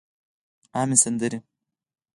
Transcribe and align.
عامې 0.77 0.95
سندرې 1.03 1.37